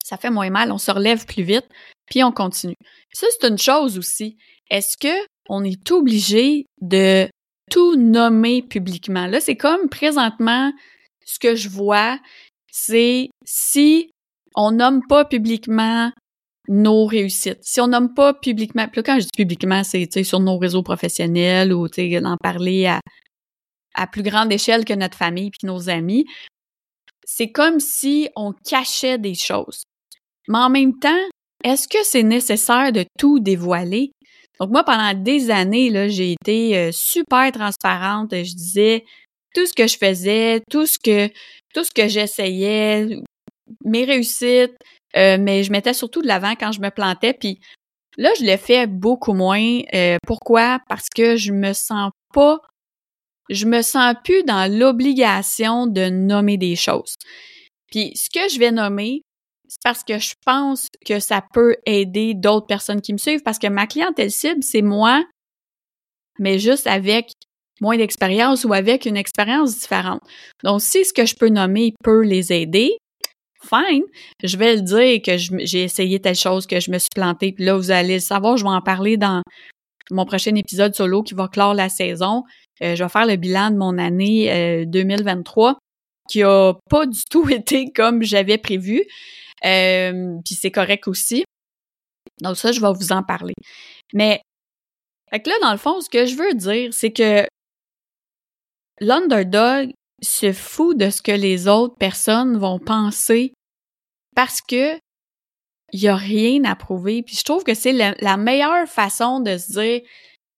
ça 0.03 0.17
fait 0.17 0.31
moins 0.31 0.51
mal, 0.51 0.73
on 0.73 0.79
se 0.79 0.91
relève 0.91 1.27
plus 1.27 1.43
vite, 1.43 1.69
puis 2.07 2.25
on 2.25 2.33
continue. 2.33 2.77
Ça, 3.13 3.27
c'est 3.31 3.49
une 3.49 3.59
chose 3.59 3.99
aussi. 3.99 4.37
Est-ce 4.71 4.97
que 4.97 5.27
on 5.49 5.65
est 5.65 5.91
obligé 5.91 6.67
de 6.81 7.29
tout 7.71 7.97
nommer 7.97 8.63
publiquement? 8.63 9.27
Là, 9.27 9.41
c'est 9.41 9.57
comme 9.57 9.89
présentement, 9.89 10.73
ce 11.25 11.39
que 11.39 11.55
je 11.55 11.69
vois, 11.69 12.19
c'est 12.71 13.29
si 13.45 14.11
on 14.55 14.73
nomme 14.73 15.07
pas 15.07 15.25
publiquement 15.25 16.11
nos 16.69 17.07
réussites. 17.07 17.59
Si 17.63 17.81
on 17.81 17.89
nomme 17.89 18.15
pas 18.15 18.35
publiquement, 18.35 18.87
puis 18.89 19.03
quand 19.03 19.19
je 19.19 19.25
dis 19.25 19.37
publiquement, 19.37 19.83
c'est 19.85 20.23
sur 20.23 20.41
nos 20.41 20.59
réseaux 20.59 20.83
professionnels 20.83 21.73
ou 21.73 21.89
d'en 21.89 22.37
parler 22.43 22.87
à, 22.87 23.01
à 23.95 24.07
plus 24.07 24.23
grande 24.23 24.53
échelle 24.53 24.85
que 24.85 24.93
notre 24.93 25.17
famille 25.17 25.51
puis 25.51 25.67
nos 25.67 25.89
amis, 25.89 26.25
c'est 27.25 27.51
comme 27.51 27.81
si 27.81 28.29
on 28.37 28.53
cachait 28.53 29.19
des 29.19 29.35
choses. 29.35 29.83
Mais 30.49 30.59
en 30.59 30.71
même 30.71 30.99
temps, 30.99 31.29
est-ce 31.65 31.89
que 31.89 31.99
c'est 32.03 32.23
nécessaire 32.23 32.93
de 32.93 33.05
tout 33.19 33.41
dévoiler? 33.41 34.13
Donc 34.61 34.71
moi, 34.71 34.85
pendant 34.85 35.15
des 35.15 35.51
années, 35.51 36.09
j'ai 36.09 36.33
été 36.33 36.77
euh, 36.77 36.91
super 36.93 37.53
transparente. 37.53 38.31
Je 38.33 38.55
disais 38.55 39.05
tout 39.55 39.67
ce 39.67 39.73
que 39.73 39.87
je 39.87 39.97
faisais, 39.97 40.63
tout 40.71 40.87
ce 40.87 40.99
que 40.99 41.29
tout 41.75 41.85
ce 41.85 41.91
que 41.95 42.09
j'essayais, 42.09 43.21
mes 43.85 44.05
réussites, 44.05 44.77
euh, 45.17 45.39
mais 45.41 45.63
je 45.63 45.73
mettais 45.73 45.95
surtout 45.95 46.23
de 46.23 46.27
l'avant 46.27 46.55
quand 46.55 46.73
je 46.73 46.81
me 46.81 46.91
plantais. 46.91 47.35
Puis 47.35 47.61
là, 48.17 48.31
je 48.39 48.45
le 48.45 48.57
fais 48.57 48.87
beaucoup 48.87 49.33
moins. 49.33 49.81
Euh, 49.95 50.17
pourquoi? 50.27 50.81
Parce 50.89 51.09
que 51.15 51.37
je 51.37 51.53
me 51.53 51.73
sens 51.73 52.11
pas, 52.35 52.61
je 53.49 53.67
me 53.67 53.83
sens 53.83 54.15
plus 54.25 54.43
dans 54.45 54.71
l'obligation 54.71 55.87
de 55.87 56.09
nommer 56.09 56.59
des 56.59 56.77
choses. 56.77 57.15
Puis 57.91 58.13
ce 58.15 58.29
que 58.29 58.53
je 58.53 58.59
vais 58.59 58.71
nommer, 58.71 59.23
c'est 59.69 59.83
parce 59.83 60.05
que 60.05 60.19
je 60.19 60.35
pense 60.45 60.89
que 61.07 61.21
ça 61.21 61.43
peut 61.53 61.77
aider 61.87 62.35
d'autres 62.35 62.67
personnes 62.67 63.01
qui 63.01 63.13
me 63.13 63.19
suivent 63.19 63.43
parce 63.43 63.59
que 63.59 63.67
ma 63.67 63.87
clientèle 63.87 64.31
cible, 64.31 64.63
c'est 64.63 64.83
moi, 64.83 65.25
mais 66.39 66.59
juste 66.59 66.87
avec 66.87 67.33
moins 67.81 67.97
d'expérience 67.97 68.65
ou 68.65 68.73
avec 68.73 69.07
une 69.07 69.17
expérience 69.17 69.79
différente. 69.79 70.21
Donc, 70.65 70.81
si 70.81 71.05
ce 71.05 71.13
que 71.13 71.27
je 71.27 71.37
peux 71.37 71.49
nommer 71.49 71.95
peut 72.03 72.23
les 72.23 72.53
aider, 72.53 72.99
fine, 73.69 74.05
je 74.43 74.57
vais 74.57 74.77
le 74.77 74.83
dire 74.83 75.23
que 75.23 75.37
j'ai 75.65 75.83
essayé 75.83 76.21
telle 76.21 76.35
chose, 76.35 76.67
que 76.67 76.81
je 76.81 76.91
me 76.91 76.99
suis 76.99 77.11
plantée, 77.15 77.53
puis 77.53 77.65
là, 77.65 77.77
vous 77.77 77.91
allez 77.91 78.15
le 78.15 78.21
savoir, 78.21 78.57
je 78.57 78.65
vais 78.65 78.71
en 78.71 78.81
parler 78.81 79.17
dans 79.17 79.43
mon 80.11 80.25
prochain 80.25 80.55
épisode 80.55 80.95
solo 80.95 81.23
qui 81.23 81.35
va 81.35 81.49
clore 81.49 81.75
la 81.75 81.89
saison. 81.89 82.45
Euh, 82.83 82.95
je 82.95 83.03
vais 83.03 83.09
faire 83.09 83.27
le 83.27 83.37
bilan 83.37 83.71
de 83.71 83.77
mon 83.77 83.99
année 83.99 84.87
2023 84.87 85.71
euh, 85.71 85.75
qui 86.29 86.43
a 86.43 86.75
pas 86.89 87.07
du 87.07 87.21
tout 87.31 87.49
été 87.51 87.91
comme 87.93 88.23
j'avais 88.23 88.59
prévu. 88.59 89.05
Euh, 89.65 90.37
puis 90.45 90.55
c'est 90.55 90.71
correct 90.71 91.09
aussi. 91.09 91.45
Donc 92.41 92.57
ça, 92.57 92.73
je 92.73 92.81
vais 92.81 92.93
vous 92.93 93.13
en 93.13 93.23
parler. 93.23 93.55
Mais 94.13 94.41
là, 95.33 95.55
dans 95.61 95.73
le 95.73 95.79
fond, 95.79 96.01
ce 96.01 96.09
que 96.09 96.27
je 96.27 96.37
veux 96.37 96.55
dire, 96.55 96.93
c'est 96.95 97.13
que 97.13 97.47
l'underdog 99.01 99.91
se 100.23 100.53
fout 100.53 100.97
de 100.97 101.11
ce 101.11 101.23
que 101.23 101.33
les 101.33 101.69
autres 101.69 101.97
personnes 101.97 102.57
vont 102.57 102.79
penser 102.79 103.53
parce 104.35 104.61
que 104.61 104.97
il 105.93 106.01
y 106.01 106.09
a 106.09 106.17
rien 106.17 106.65
à 106.65 106.77
prouver. 106.77 107.23
Puis 107.23 107.37
je 107.37 107.45
trouve 107.45 107.65
que 107.65 107.75
c'est 107.75 107.93
la, 107.93 108.37
meilleure 108.37 108.87
façon 108.87 109.41
de 109.41 109.57
se 109.57 109.73
dire 109.73 110.01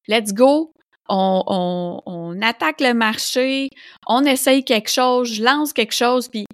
let's 0.09 0.33
go, 0.33 0.73
on, 1.09 1.43
on, 1.47 2.03
on, 2.07 2.43
attaque 2.43 2.81
le 2.81 2.95
marché, 2.95 3.69
on 4.07 4.25
essaye 4.25 4.65
quelque 4.65 4.91
chose, 4.91 5.33
je 5.33 5.45
lance 5.45 5.73
quelque 5.73 5.95
chose, 5.95 6.29
puis 6.29 6.47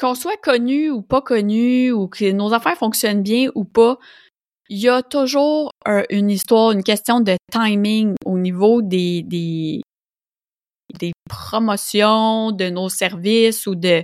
qu'on 0.00 0.14
soit 0.14 0.40
connu 0.42 0.90
ou 0.90 1.02
pas 1.02 1.20
connu, 1.20 1.92
ou 1.92 2.08
que 2.08 2.30
nos 2.32 2.52
affaires 2.52 2.76
fonctionnent 2.76 3.22
bien 3.22 3.50
ou 3.54 3.64
pas, 3.64 3.98
il 4.70 4.78
y 4.78 4.88
a 4.88 5.02
toujours 5.02 5.72
une 6.10 6.30
histoire, 6.30 6.70
une 6.70 6.84
question 6.84 7.20
de 7.20 7.36
timing 7.52 8.14
au 8.24 8.38
niveau 8.38 8.82
des, 8.82 9.22
des, 9.22 9.82
des 10.98 11.12
promotions 11.28 12.52
de 12.52 12.70
nos 12.70 12.88
services 12.88 13.66
ou 13.66 13.74
de... 13.74 14.02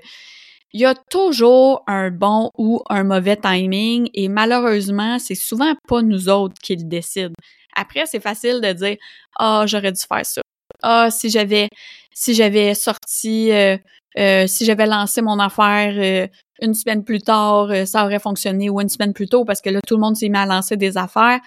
Il 0.73 0.81
y 0.81 0.85
a 0.85 0.95
toujours 1.11 1.83
un 1.87 2.11
bon 2.11 2.51
ou 2.59 2.83
un 2.91 3.05
mauvais 3.05 3.37
timing 3.37 4.11
et 4.13 4.29
malheureusement, 4.29 5.19
c'est 5.19 5.35
souvent 5.35 5.75
pas 5.89 6.03
nous 6.03 6.29
autres 6.29 6.57
qui 6.63 6.77
le 6.77 6.85
décident. 6.85 7.33
Après, 7.77 8.07
c'est 8.07 8.21
facile 8.21 8.61
de 8.61 8.73
dire 8.73 8.97
ah 9.39 9.65
j'aurais 9.67 9.93
dû 9.93 10.01
faire 10.01 10.27
ça. 10.27 10.43
Ah 10.83 11.11
si 11.11 11.31
j'avais 11.31 11.69
si 12.13 12.35
j'avais 12.35 12.75
sorti 12.75 13.53
euh, 13.53 13.77
euh, 14.19 14.47
si 14.47 14.65
j'avais 14.65 14.87
lancé 14.87 15.21
mon 15.23 15.39
affaire 15.39 15.95
euh, 15.97 16.27
une 16.63 16.75
semaine 16.75 17.05
plus 17.05 17.21
tard, 17.21 17.69
ça 17.87 18.05
aurait 18.05 18.19
fonctionné 18.19 18.71
ou 18.71 18.81
une 18.81 18.89
semaine 18.89 19.13
plus 19.13 19.29
tôt 19.29 19.45
parce 19.45 19.61
que 19.61 19.69
là 19.69 19.81
tout 19.87 19.95
le 19.97 20.01
monde 20.01 20.17
s'est 20.17 20.31
mis 20.31 20.39
à 20.39 20.47
lancer 20.47 20.77
des 20.77 20.97
affaires. 20.97 21.41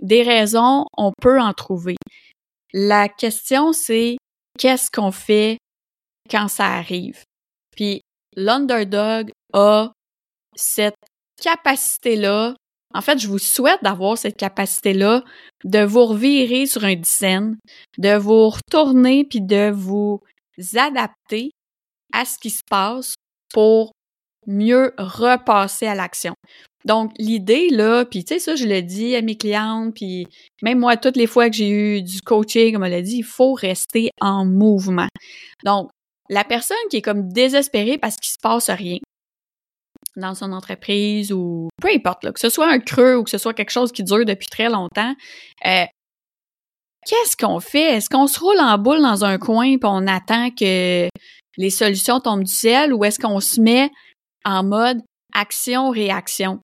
Des 0.00 0.22
raisons, 0.22 0.84
on 0.96 1.12
peut 1.20 1.40
en 1.40 1.52
trouver. 1.54 1.96
La 2.74 3.08
question 3.08 3.72
c'est 3.72 4.18
qu'est-ce 4.58 4.90
qu'on 4.90 5.12
fait 5.12 5.58
quand 6.30 6.48
ça 6.48 6.66
arrive. 6.66 7.22
Puis 7.76 8.02
l'underdog 8.36 9.30
a 9.52 9.92
cette 10.54 10.96
capacité-là. 11.40 12.54
En 12.94 13.00
fait, 13.00 13.18
je 13.18 13.28
vous 13.28 13.38
souhaite 13.38 13.82
d'avoir 13.82 14.18
cette 14.18 14.36
capacité-là 14.36 15.22
de 15.64 15.84
vous 15.84 16.06
revirer 16.06 16.66
sur 16.66 16.84
un 16.84 16.96
dizaine, 16.96 17.56
de 17.98 18.16
vous 18.16 18.48
retourner 18.48 19.24
puis 19.24 19.40
de 19.40 19.70
vous 19.70 20.20
adapter 20.74 21.50
à 22.12 22.24
ce 22.24 22.38
qui 22.38 22.50
se 22.50 22.62
passe 22.68 23.14
pour 23.52 23.92
mieux 24.48 24.92
repasser 24.98 25.86
à 25.86 25.94
l'action. 25.94 26.34
Donc, 26.84 27.12
l'idée, 27.18 27.68
là, 27.70 28.04
puis 28.04 28.24
tu 28.24 28.34
sais, 28.34 28.40
ça, 28.40 28.56
je 28.56 28.64
le 28.64 28.82
dis 28.82 29.14
à 29.14 29.22
mes 29.22 29.36
clientes, 29.36 29.94
puis 29.94 30.26
même 30.62 30.78
moi, 30.78 30.96
toutes 30.96 31.16
les 31.16 31.26
fois 31.26 31.50
que 31.50 31.56
j'ai 31.56 31.68
eu 31.68 32.02
du 32.02 32.22
coaching, 32.22 32.72
comme 32.72 32.82
on 32.82 32.88
l'a 32.88 33.02
dit, 33.02 33.18
il 33.18 33.24
faut 33.24 33.52
rester 33.52 34.10
en 34.20 34.46
mouvement. 34.46 35.08
Donc, 35.64 35.90
la 36.30 36.44
personne 36.44 36.76
qui 36.90 36.98
est 36.98 37.02
comme 37.02 37.28
désespérée 37.28 37.98
parce 37.98 38.16
qu'il 38.16 38.30
se 38.30 38.38
passe 38.40 38.70
rien 38.70 38.98
dans 40.16 40.34
son 40.34 40.52
entreprise 40.52 41.32
ou 41.32 41.68
peu 41.80 41.88
importe, 41.94 42.24
là, 42.24 42.32
que 42.32 42.40
ce 42.40 42.48
soit 42.48 42.68
un 42.68 42.80
creux 42.80 43.16
ou 43.16 43.24
que 43.24 43.30
ce 43.30 43.38
soit 43.38 43.54
quelque 43.54 43.70
chose 43.70 43.92
qui 43.92 44.02
dure 44.02 44.24
depuis 44.24 44.48
très 44.48 44.68
longtemps, 44.68 45.14
euh, 45.66 45.84
qu'est-ce 47.06 47.36
qu'on 47.36 47.60
fait? 47.60 47.96
Est-ce 47.96 48.08
qu'on 48.08 48.26
se 48.26 48.38
roule 48.40 48.60
en 48.60 48.78
boule 48.78 49.00
dans 49.00 49.24
un 49.24 49.38
coin 49.38 49.66
et 49.66 49.78
on 49.82 50.06
attend 50.06 50.50
que 50.50 51.08
les 51.56 51.70
solutions 51.70 52.20
tombent 52.20 52.44
du 52.44 52.52
ciel 52.52 52.92
ou 52.92 53.04
est-ce 53.04 53.18
qu'on 53.18 53.40
se 53.40 53.60
met 53.60 53.90
en 54.44 54.64
mode 54.64 55.02
action-réaction? 55.34 56.60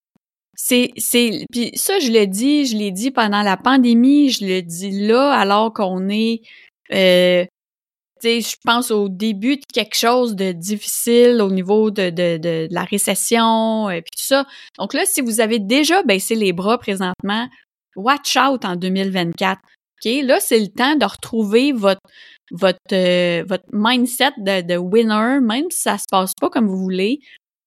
C'est, 0.56 0.92
c'est, 0.96 1.44
puis 1.50 1.72
ça, 1.74 1.98
je 1.98 2.12
le 2.12 2.26
dis, 2.26 2.66
je 2.66 2.76
l'ai 2.76 2.92
dit 2.92 3.10
pendant 3.10 3.42
la 3.42 3.56
pandémie, 3.56 4.30
je 4.30 4.46
le 4.46 4.62
dis 4.62 5.06
là, 5.06 5.32
alors 5.32 5.72
qu'on 5.72 6.08
est, 6.08 6.42
euh, 6.92 7.44
tu 8.20 8.28
sais, 8.28 8.40
je 8.40 8.56
pense 8.64 8.90
au 8.90 9.08
début 9.08 9.56
de 9.56 9.64
quelque 9.72 9.96
chose 9.96 10.36
de 10.36 10.52
difficile 10.52 11.42
au 11.42 11.50
niveau 11.50 11.90
de, 11.90 12.10
de, 12.10 12.38
de, 12.38 12.68
la 12.70 12.84
récession, 12.84 13.90
et 13.90 13.98
euh, 13.98 14.00
puis 14.00 14.10
tout 14.16 14.24
ça. 14.24 14.46
Donc 14.78 14.94
là, 14.94 15.04
si 15.06 15.20
vous 15.20 15.40
avez 15.40 15.58
déjà 15.58 16.02
baissé 16.04 16.36
les 16.36 16.52
bras 16.52 16.78
présentement, 16.78 17.48
watch 17.96 18.36
out 18.36 18.64
en 18.64 18.76
2024. 18.76 19.60
OK? 19.60 20.12
Là, 20.22 20.38
c'est 20.40 20.60
le 20.60 20.68
temps 20.68 20.96
de 20.96 21.04
retrouver 21.04 21.72
votre, 21.72 22.00
votre, 22.50 22.78
euh, 22.92 23.44
votre 23.46 23.64
mindset 23.72 24.32
de, 24.38 24.60
de 24.60 24.76
winner, 24.76 25.40
même 25.40 25.70
si 25.70 25.80
ça 25.80 25.98
se 25.98 26.04
passe 26.10 26.32
pas 26.40 26.50
comme 26.50 26.68
vous 26.68 26.78
voulez, 26.78 27.20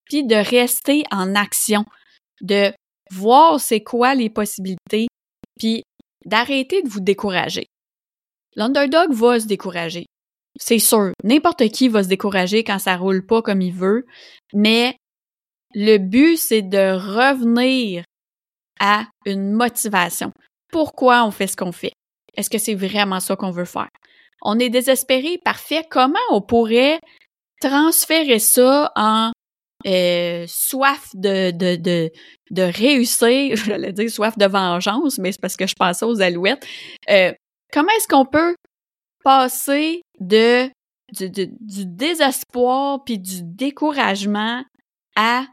puis 0.09 0.23
de 0.25 0.35
rester 0.35 1.03
en 1.11 1.35
action 1.35 1.85
de 2.41 2.71
voir 3.11 3.59
c'est 3.59 3.81
quoi 3.81 4.15
les 4.15 4.29
possibilités, 4.29 5.07
puis 5.59 5.83
d'arrêter 6.25 6.81
de 6.81 6.89
vous 6.89 6.99
décourager. 6.99 7.67
L'underdog 8.55 9.13
va 9.13 9.39
se 9.39 9.47
décourager. 9.47 10.05
C'est 10.59 10.79
sûr, 10.79 11.11
n'importe 11.23 11.69
qui 11.69 11.87
va 11.87 12.03
se 12.03 12.09
décourager 12.09 12.63
quand 12.63 12.79
ça 12.79 12.97
roule 12.97 13.25
pas 13.25 13.41
comme 13.41 13.61
il 13.61 13.73
veut, 13.73 14.05
mais 14.53 14.97
le 15.73 15.97
but, 15.97 16.37
c'est 16.37 16.63
de 16.63 16.93
revenir 16.93 18.03
à 18.79 19.05
une 19.25 19.51
motivation. 19.51 20.31
Pourquoi 20.71 21.23
on 21.23 21.31
fait 21.31 21.47
ce 21.47 21.55
qu'on 21.55 21.71
fait? 21.71 21.93
Est-ce 22.35 22.49
que 22.49 22.57
c'est 22.57 22.75
vraiment 22.75 23.19
ça 23.19 23.35
qu'on 23.35 23.51
veut 23.51 23.65
faire? 23.65 23.89
On 24.41 24.59
est 24.59 24.69
désespéré, 24.69 25.39
parfait. 25.43 25.83
Comment 25.89 26.19
on 26.29 26.41
pourrait 26.41 26.99
transférer 27.61 28.39
ça 28.39 28.91
en 28.95 29.31
euh, 29.87 30.45
soif 30.47 31.09
de, 31.13 31.51
de, 31.51 31.75
de, 31.77 32.11
de 32.51 32.61
réussir, 32.61 33.55
j'allais 33.65 33.93
dire 33.93 34.09
soif 34.09 34.37
de 34.37 34.45
vengeance, 34.45 35.17
mais 35.17 35.31
c'est 35.31 35.41
parce 35.41 35.55
que 35.55 35.67
je 35.67 35.75
pensais 35.75 36.05
aux 36.05 36.21
alouettes. 36.21 36.65
Euh, 37.09 37.31
comment 37.71 37.91
est-ce 37.97 38.07
qu'on 38.07 38.25
peut 38.25 38.55
passer 39.23 40.01
de, 40.19 40.69
du, 41.17 41.29
du 41.29 41.85
désespoir 41.85 43.03
puis 43.05 43.17
du 43.17 43.43
découragement 43.43 44.63
à 45.15 45.45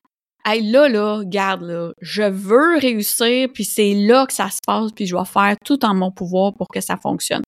Hey, 0.47 0.61
là, 0.61 0.91
là, 0.91 1.23
garde, 1.25 1.63
là, 1.63 1.93
je 2.03 2.23
veux 2.23 2.77
réussir, 2.77 3.49
puis 3.55 3.65
c'est 3.65 3.95
là 3.95 4.27
que 4.27 4.33
ça 4.35 4.51
se 4.51 4.59
passe, 4.67 4.93
puis 4.93 5.07
je 5.07 5.17
vais 5.17 5.25
faire 5.25 5.57
tout 5.65 5.83
en 5.87 5.95
mon 5.95 6.13
pouvoir 6.13 6.53
pour 6.53 6.69
que 6.69 6.83
ça 6.83 6.99
fonctionne. 6.99 7.43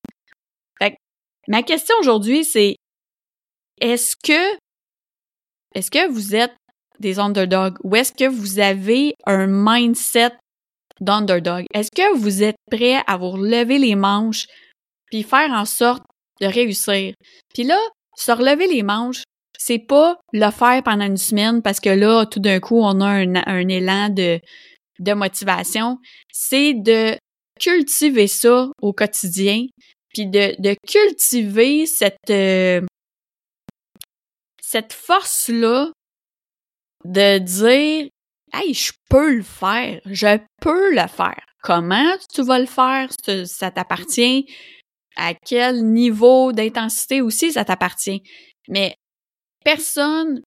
Fait 0.79 0.97
ma 1.47 1.63
question 1.63 1.95
aujourd'hui, 2.01 2.43
c'est 2.43 2.77
est-ce 3.83 4.17
que 4.17 4.57
est-ce 5.75 5.91
que 5.91 6.09
vous 6.09 6.35
êtes 6.35 6.55
des 7.01 7.19
underdogs? 7.19 7.77
Ou 7.85 7.97
est-ce 7.97 8.13
que 8.13 8.29
vous 8.29 8.59
avez 8.59 9.15
un 9.27 9.47
mindset 9.47 10.33
d'underdog? 11.01 11.65
Est-ce 11.73 11.91
que 11.95 12.17
vous 12.17 12.43
êtes 12.43 12.57
prêt 12.71 13.03
à 13.07 13.17
vous 13.17 13.31
relever 13.31 13.79
les 13.79 13.95
manches 13.95 14.47
puis 15.07 15.23
faire 15.23 15.51
en 15.51 15.65
sorte 15.65 16.03
de 16.41 16.47
réussir? 16.47 17.15
Puis 17.55 17.65
là, 17.65 17.79
se 18.17 18.33
relever 18.33 18.67
les 18.67 18.83
manches, 18.83 19.23
c'est 19.59 19.79
pas 19.79 20.19
le 20.33 20.51
faire 20.51 20.83
pendant 20.83 21.07
une 21.07 21.17
semaine 21.17 21.63
parce 21.63 21.81
que 21.81 21.91
là, 21.91 22.27
tout 22.27 22.41
d'un 22.41 22.61
coup, 22.61 22.81
on 22.81 23.01
a 23.01 23.09
un, 23.09 23.69
élan 23.69 24.09
de, 24.11 24.41
motivation. 25.15 25.99
C'est 26.33 26.75
de 26.75 27.17
cultiver 27.61 28.27
ça 28.27 28.69
au 28.83 28.93
quotidien, 28.93 29.65
puis 30.13 30.27
de, 30.27 30.55
de 30.61 30.77
cultiver 30.87 31.87
cette, 31.87 32.31
euh, 32.31 32.83
cette 34.61 34.93
force-là 34.93 35.91
de 37.13 37.39
dire 37.39 38.09
Hey, 38.53 38.75
je 38.75 38.93
peux 39.11 39.35
le 39.35 39.43
faire, 39.43 40.01
je 40.07 40.39
peux 40.61 40.95
le 40.95 41.07
faire. 41.09 41.41
Comment 41.63 42.17
tu 42.33 42.43
vas 42.43 42.59
le 42.59 42.67
faire? 42.67 43.11
Ça 43.45 43.71
t'appartient? 43.71 44.47
À 45.17 45.35
quel 45.35 45.85
niveau 45.85 46.53
d'intensité 46.53 47.21
aussi 47.21 47.53
ça 47.53 47.65
t'appartient? 47.65 48.23
Mais 48.69 48.95
personne 49.65 50.43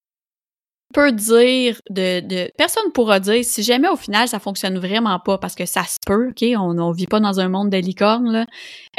peut 0.94 1.12
dire 1.12 1.80
de, 1.89 2.22
de 2.22 2.51
personne 2.58 2.92
pourra 2.94 3.20
dire 3.20 3.44
si 3.44 3.63
jamais 3.63 3.89
au 3.89 3.96
final 3.96 4.28
ça 4.28 4.39
fonctionne 4.39 4.80
vraiment 4.80 5.20
pas 5.20 5.38
parce 5.38 5.56
que 5.56 5.66
ça 5.66 5.84
se 5.84 5.98
peut, 6.06 6.30
ok, 6.30 6.44
on 6.58 6.74
ne 6.74 6.96
vit 6.96 7.06
pas 7.06 7.20
dans 7.20 7.39
un 7.39 7.50
monde 7.50 7.70
de 7.70 7.78
licorne 7.78 8.32
là. 8.32 8.46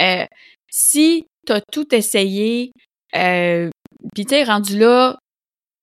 Euh, 0.00 0.26
si 0.71 1.25
t'as 1.47 1.61
tout 1.73 1.93
essayé, 1.95 2.73
euh, 3.17 3.71
puis 4.14 4.25
t'es 4.25 4.45
rendu 4.45 4.79
là, 4.79 5.19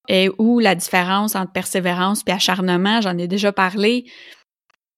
et 0.07 0.29
où 0.37 0.59
la 0.59 0.75
différence 0.75 1.35
entre 1.35 1.51
persévérance 1.51 2.21
et 2.27 2.31
acharnement, 2.31 3.01
j'en 3.01 3.17
ai 3.17 3.27
déjà 3.27 3.51
parlé, 3.51 4.05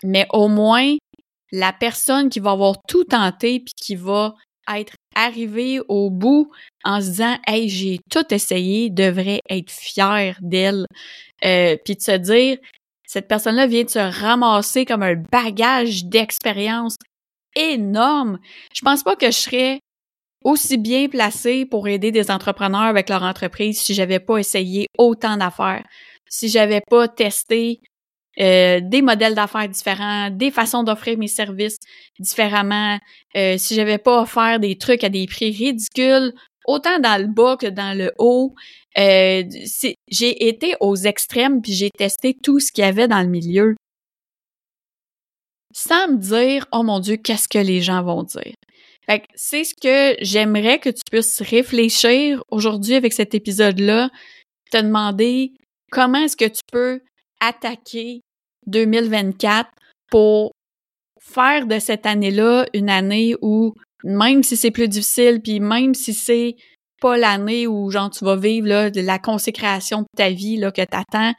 mais 0.04 0.28
au 0.32 0.48
moins 0.48 0.96
la 1.52 1.74
personne 1.74 2.30
qui 2.30 2.40
va 2.40 2.52
avoir 2.52 2.76
tout 2.88 3.04
tenté 3.06 3.60
puis 3.60 3.74
qui 3.76 3.96
va 3.96 4.36
être 4.72 4.94
arrivée 5.16 5.80
au 5.88 6.10
bout 6.12 6.52
en 6.84 7.02
se 7.02 7.08
disant 7.08 7.38
hey 7.48 7.70
j'ai 7.70 8.00
tout 8.12 8.34
essayé 8.34 8.90
devrait 8.90 9.42
être 9.50 9.72
fière 9.72 10.38
d'elle. 10.42 10.86
Euh, 11.44 11.76
puis 11.84 11.96
de 11.96 12.02
se 12.02 12.12
dire 12.12 12.58
cette 13.08 13.28
personne-là 13.28 13.66
vient 13.66 13.84
de 13.84 13.90
se 13.90 14.22
ramasser 14.22 14.86
comme 14.86 15.02
un 15.02 15.16
bagage 15.16 16.06
d'expérience 16.06 16.96
énorme 17.56 18.40
je 18.76 18.82
pense 18.82 19.04
pas 19.04 19.16
que 19.16 19.28
je 19.28 19.38
serais 19.38 19.80
aussi 20.44 20.78
bien 20.78 21.08
placée 21.10 21.66
pour 21.66 21.88
aider 21.88 22.12
des 22.12 22.32
entrepreneurs 22.32 22.84
avec 22.84 23.10
leur 23.10 23.24
entreprise 23.24 23.80
si 23.80 23.94
j'avais 23.94 24.20
pas 24.20 24.38
essayé 24.38 24.88
autant 24.98 25.38
d'affaires 25.38 25.84
si 26.30 26.48
j'avais 26.48 26.82
pas 26.82 27.08
testé 27.08 27.82
euh, 28.40 28.80
des 28.82 29.02
modèles 29.02 29.36
d'affaires 29.36 29.68
différents, 29.68 30.30
des 30.30 30.52
façons 30.52 30.84
d'offrir 30.84 31.18
mes 31.18 31.28
services 31.28 31.78
différemment. 32.20 32.98
Euh, 33.36 33.58
si 33.58 33.76
j'avais 33.76 33.98
pas 33.98 34.22
offert 34.22 34.60
des 34.60 34.78
trucs 34.78 35.04
à 35.04 35.10
des 35.10 35.26
prix 35.26 35.52
ridicules, 35.52 36.34
autant 36.66 37.00
dans 37.00 37.20
le 37.20 37.28
bas 37.28 37.58
que 37.58 37.68
dans 37.68 37.98
le 37.98 38.14
haut, 38.18 38.54
euh, 38.98 39.44
j'ai 40.08 40.48
été 40.48 40.76
aux 40.80 40.96
extrêmes 40.96 41.62
puis 41.62 41.74
j'ai 41.74 41.90
testé 41.90 42.34
tout 42.42 42.60
ce 42.60 42.72
qu'il 42.72 42.84
y 42.84 42.88
avait 42.88 43.08
dans 43.08 43.22
le 43.22 43.28
milieu. 43.28 43.76
Sans 45.74 46.08
me 46.08 46.18
dire, 46.18 46.66
oh 46.72 46.84
mon 46.84 47.00
Dieu, 47.00 47.18
qu'est-ce 47.18 47.48
que 47.48 47.60
les 47.60 47.82
gens 47.82 48.02
vont 48.04 48.24
dire. 48.24 48.54
Fait 49.10 49.24
c'est 49.34 49.64
ce 49.64 49.74
que 49.74 50.24
j'aimerais 50.24 50.78
que 50.78 50.90
tu 50.90 51.02
puisses 51.10 51.42
réfléchir 51.42 52.44
aujourd'hui 52.52 52.94
avec 52.94 53.12
cet 53.12 53.34
épisode-là, 53.34 54.12
te 54.72 54.78
demander 54.78 55.54
comment 55.92 56.20
est-ce 56.20 56.38
que 56.38 56.46
tu 56.46 56.62
peux 56.72 57.02
attaquer 57.40 58.22
2024 58.68 59.68
pour 60.12 60.52
faire 61.20 61.66
de 61.66 61.80
cette 61.80 62.06
année-là 62.06 62.68
une 62.76 62.90
année 62.92 63.36
où 63.42 63.74
même 64.04 64.44
si 64.44 64.56
c'est 64.56 64.70
plus 64.70 64.88
difficile, 64.88 65.42
puis 65.42 65.60
même 65.60 65.96
si 65.96 66.14
c'est 66.14 66.56
pas 67.02 67.18
l'année 67.18 67.66
où 67.66 67.90
genre 67.90 68.12
tu 68.12 68.24
vas 68.24 68.36
vivre 68.36 68.68
là, 68.68 68.90
la 68.94 69.18
consécration 69.18 70.02
de 70.02 70.08
ta 70.16 70.30
vie 70.30 70.58
là, 70.58 70.72
que 70.72 70.84
t'attends, 70.84 71.34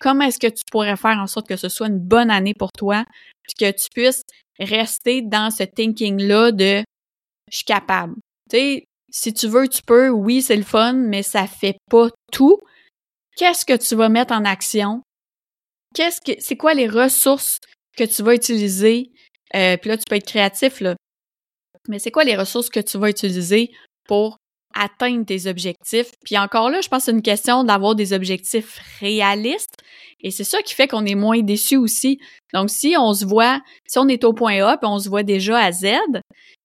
comment 0.00 0.26
est-ce 0.26 0.38
que 0.38 0.46
tu 0.46 0.62
pourrais 0.70 0.96
faire 0.96 1.18
en 1.18 1.26
sorte 1.26 1.48
que 1.48 1.56
ce 1.56 1.68
soit 1.68 1.88
une 1.88 1.98
bonne 1.98 2.30
année 2.30 2.54
pour 2.54 2.70
toi, 2.70 3.04
puis 3.42 3.54
que 3.66 3.76
tu 3.76 3.88
puisses 3.92 4.22
rester 4.60 5.22
dans 5.22 5.50
ce 5.50 5.64
thinking-là 5.64 6.52
de 6.52 6.84
je 7.50 7.56
suis 7.56 7.64
capable. 7.64 8.14
Tu 8.50 8.56
sais, 8.56 8.84
si 9.10 9.32
tu 9.32 9.48
veux, 9.48 9.68
tu 9.68 9.82
peux, 9.82 10.08
oui, 10.08 10.42
c'est 10.42 10.56
le 10.56 10.62
fun, 10.62 10.92
mais 10.92 11.22
ça 11.22 11.46
fait 11.46 11.76
pas 11.90 12.08
tout. 12.32 12.60
Qu'est-ce 13.36 13.64
que 13.64 13.76
tu 13.76 13.94
vas 13.94 14.08
mettre 14.08 14.34
en 14.34 14.44
action? 14.44 15.02
Qu'est-ce 15.94 16.20
que 16.20 16.40
c'est 16.40 16.56
quoi 16.56 16.74
les 16.74 16.88
ressources 16.88 17.58
que 17.96 18.04
tu 18.04 18.22
vas 18.22 18.34
utiliser? 18.34 19.10
Euh, 19.54 19.76
puis 19.76 19.88
là 19.88 19.96
tu 19.96 20.04
peux 20.08 20.16
être 20.16 20.26
créatif 20.26 20.80
là. 20.80 20.96
Mais 21.88 21.98
c'est 21.98 22.10
quoi 22.10 22.24
les 22.24 22.36
ressources 22.36 22.68
que 22.68 22.80
tu 22.80 22.98
vas 22.98 23.08
utiliser 23.08 23.70
pour 24.08 24.36
atteindre 24.74 25.24
tes 25.24 25.46
objectifs? 25.46 26.10
Puis 26.24 26.36
encore 26.36 26.70
là 26.70 26.80
je 26.80 26.88
pense 26.88 27.00
que 27.00 27.04
c'est 27.06 27.12
une 27.12 27.22
question 27.22 27.64
d'avoir 27.64 27.94
des 27.94 28.12
objectifs 28.12 28.80
réalistes 29.00 29.76
et 30.20 30.30
c'est 30.30 30.44
ça 30.44 30.60
qui 30.62 30.74
fait 30.74 30.88
qu'on 30.88 31.06
est 31.06 31.14
moins 31.14 31.40
déçu 31.40 31.76
aussi. 31.76 32.18
Donc 32.52 32.70
si 32.70 32.96
on 32.98 33.14
se 33.14 33.24
voit 33.24 33.60
si 33.86 33.98
on 33.98 34.08
est 34.08 34.24
au 34.24 34.32
point 34.32 34.62
A 34.66 34.76
puis 34.76 34.88
on 34.88 34.98
se 34.98 35.08
voit 35.08 35.22
déjà 35.22 35.58
à 35.58 35.72
Z 35.72 35.86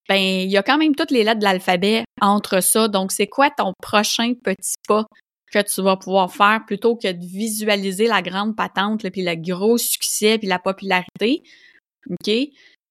ben 0.10 0.20
il 0.20 0.50
y 0.50 0.58
a 0.58 0.64
quand 0.64 0.78
même 0.78 0.96
toutes 0.96 1.12
les 1.12 1.24
lettres 1.24 1.40
de 1.40 1.46
l'alphabet 1.46 2.04
entre 2.22 2.62
ça 2.62 2.88
donc 2.88 3.12
c'est 3.12 3.28
quoi 3.28 3.50
ton 3.50 3.74
prochain 3.82 4.34
petit 4.44 4.76
pas 4.88 5.06
que 5.52 5.60
tu 5.62 5.82
vas 5.82 5.98
pouvoir 5.98 6.34
faire 6.34 6.62
plutôt 6.66 6.96
que 6.96 7.12
de 7.12 7.26
visualiser 7.26 8.08
la 8.08 8.22
grande 8.22 8.56
patente, 8.56 9.08
puis 9.10 9.22
le 9.22 9.36
gros 9.36 9.78
succès, 9.78 10.38
puis 10.38 10.48
la 10.48 10.60
popularité? 10.60 11.44
OK? 12.10 12.32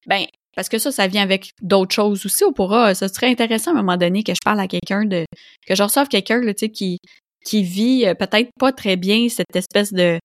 Ben, 0.05 0.25
parce 0.55 0.69
que 0.69 0.77
ça, 0.77 0.91
ça 0.91 1.07
vient 1.07 1.23
avec 1.23 1.51
d'autres 1.61 1.93
choses 1.93 2.25
aussi. 2.25 2.43
On 2.43 2.53
pourra, 2.53 2.93
ça 2.93 3.07
serait 3.07 3.29
intéressant 3.29 3.71
à 3.71 3.73
un 3.73 3.77
moment 3.77 3.97
donné 3.97 4.23
que 4.23 4.33
je 4.33 4.39
parle 4.43 4.59
à 4.59 4.67
quelqu'un 4.67 5.05
de, 5.05 5.25
que 5.65 5.75
je 5.75 5.83
reçoive 5.83 6.07
quelqu'un, 6.07 6.41
tu 6.41 6.53
sais, 6.57 6.69
qui, 6.69 6.99
qui 7.43 7.63
vit 7.63 8.05
euh, 8.05 8.13
peut-être 8.13 8.49
pas 8.59 8.71
très 8.71 8.95
bien 8.95 9.27
cette 9.29 9.55
espèce 9.55 9.91
de, 9.91 10.19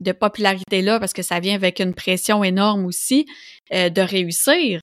de 0.00 0.12
popularité-là 0.12 0.98
parce 0.98 1.12
que 1.12 1.22
ça 1.22 1.40
vient 1.40 1.54
avec 1.54 1.78
une 1.78 1.94
pression 1.94 2.42
énorme 2.42 2.86
aussi 2.86 3.26
euh, 3.72 3.90
de 3.90 4.00
réussir. 4.00 4.80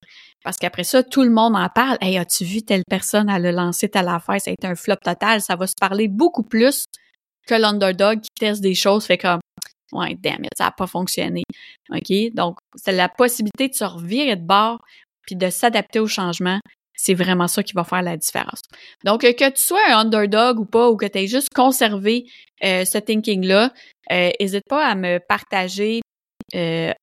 Parce 0.48 0.56
qu'après 0.56 0.86
ça, 0.86 1.04
tout 1.04 1.24
le 1.24 1.30
monde 1.30 1.58
en 1.58 1.68
parle. 1.68 1.98
Hey, 2.00 2.18
as-tu 2.18 2.46
vu 2.46 2.62
telle 2.62 2.84
personne, 2.90 3.30
elle 3.30 3.48
a 3.48 3.52
lancé 3.52 3.90
telle 3.90 4.08
affaire, 4.08 4.40
ça 4.40 4.50
a 4.50 4.54
été 4.54 4.66
un 4.66 4.76
flop 4.76 4.96
total. 5.04 5.42
Ça 5.42 5.58
va 5.58 5.68
se 5.68 5.74
parler 5.78 6.08
beaucoup 6.08 6.44
plus 6.44 6.86
que 7.46 7.54
l'underdog 7.54 8.22
qui 8.22 8.30
teste 8.40 8.62
des 8.62 8.74
choses, 8.74 9.06
fait 9.06 9.18
comme, 9.18 9.42
ouais, 9.92 10.16
damn 10.16 10.46
it, 10.46 10.52
ça 10.58 10.64
n'a 10.64 10.72
pas 10.72 10.88
fonctionné. 10.88 11.44
OK? 11.90 12.34
Donc, 12.34 12.60
c'est 12.76 12.94
la 12.94 13.10
possibilité 13.10 13.68
de 13.68 13.74
se 13.74 13.84
revirer 13.84 14.38
de 14.38 14.46
bord 14.46 14.80
puis 15.24 15.36
de 15.36 15.50
s'adapter 15.50 16.00
au 16.00 16.08
changement. 16.08 16.62
C'est 16.96 17.14
vraiment 17.14 17.50
ça 17.50 17.62
qui 17.62 17.74
va 17.74 17.84
faire 17.84 18.02
la 18.02 18.16
différence. 18.16 18.62
Donc, 19.04 19.24
que 19.24 19.50
tu 19.50 19.62
sois 19.62 19.82
un 19.90 19.98
underdog 19.98 20.62
ou 20.62 20.66
pas, 20.66 20.90
ou 20.90 20.96
que 20.96 21.08
tu 21.08 21.18
aies 21.18 21.28
juste 21.28 21.50
conservé 21.54 22.24
euh, 22.64 22.86
ce 22.86 23.00
thinking-là, 23.00 23.74
n'hésite 24.10 24.64
euh, 24.66 24.70
pas 24.70 24.88
à 24.88 24.96
me 24.96 25.20
partager 25.20 26.00
euh, 26.56 26.94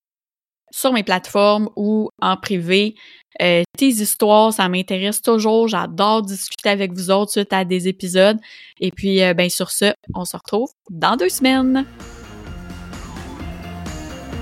sur 0.75 0.93
mes 0.93 1.05
plateformes 1.05 1.69
ou 1.77 2.11
en 2.21 2.37
privé. 2.37 2.97
Euh, 3.41 3.63
tes 3.77 3.89
histoires, 3.89 4.53
ça 4.53 4.69
m'intéresse 4.69 5.23
toujours. 5.23 5.69
J'adore 5.69 6.23
discuter 6.23 6.69
avec 6.69 6.93
vous 6.93 7.11
autres 7.11 7.31
suite 7.31 7.53
à 7.53 7.65
des 7.65 7.87
épisodes. 7.87 8.39
Et 8.81 8.91
puis, 8.91 9.23
euh, 9.23 9.35
ben 9.35 9.49
sur 9.49 9.71
ce, 9.71 9.93
on 10.15 10.25
se 10.25 10.37
retrouve 10.37 10.69
dans 10.91 11.17
deux 11.17 11.29
semaines. 11.29 11.85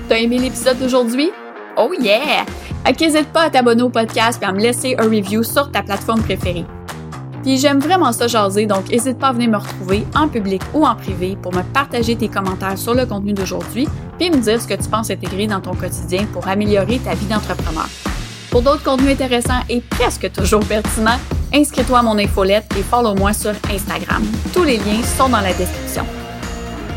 T'as 0.09 0.17
aimé 0.17 0.39
l'épisode 0.39 0.79
d'aujourd'hui? 0.79 1.29
Oh 1.77 1.93
yeah! 1.99 2.45
N'hésite 2.99 3.31
pas 3.31 3.43
à 3.43 3.49
t'abonner 3.49 3.83
au 3.83 3.89
podcast 3.89 4.41
et 4.41 4.45
à 4.45 4.51
me 4.51 4.59
laisser 4.59 4.95
un 4.97 5.03
review 5.03 5.43
sur 5.43 5.71
ta 5.71 5.81
plateforme 5.83 6.21
préférée. 6.21 6.65
Puis 7.43 7.57
j'aime 7.57 7.79
vraiment 7.79 8.13
ça 8.13 8.27
jaser, 8.27 8.65
donc 8.65 8.89
n'hésite 8.89 9.19
pas 9.19 9.27
à 9.27 9.33
venir 9.33 9.49
me 9.49 9.57
retrouver 9.57 10.05
en 10.15 10.29
public 10.29 10.61
ou 10.73 10.85
en 10.85 10.95
privé 10.95 11.37
pour 11.41 11.53
me 11.53 11.61
partager 11.61 12.15
tes 12.15 12.29
commentaires 12.29 12.77
sur 12.77 12.93
le 12.93 13.05
contenu 13.05 13.33
d'aujourd'hui, 13.33 13.87
puis 14.17 14.31
me 14.31 14.37
dire 14.37 14.61
ce 14.61 14.67
que 14.67 14.73
tu 14.75 14.89
penses 14.89 15.11
intégrer 15.11 15.45
dans 15.45 15.59
ton 15.59 15.75
quotidien 15.75 16.25
pour 16.31 16.47
améliorer 16.47 16.99
ta 16.99 17.13
vie 17.13 17.25
d'entrepreneur. 17.25 17.87
Pour 18.49 18.61
d'autres 18.61 18.83
contenus 18.83 19.11
intéressants 19.11 19.61
et 19.69 19.81
presque 19.81 20.31
toujours 20.31 20.63
pertinents, 20.63 21.19
inscris-toi 21.53 21.99
à 21.99 22.03
mon 22.03 22.17
infolette 22.17 22.65
et 22.79 22.83
follow-moi 22.83 23.33
sur 23.33 23.51
Instagram. 23.69 24.23
Tous 24.53 24.63
les 24.63 24.77
liens 24.77 25.03
sont 25.17 25.27
dans 25.27 25.41
la 25.41 25.53
description. 25.53 26.05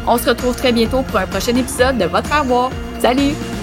On 0.06 0.16
se 0.16 0.28
retrouve 0.28 0.54
très 0.54 0.72
bientôt 0.72 1.02
pour 1.02 1.18
un 1.18 1.26
prochain 1.26 1.56
épisode 1.56 1.98
de 1.98 2.04
Votre 2.04 2.32
Avoir. 2.32 2.70
Salut! 3.00 3.56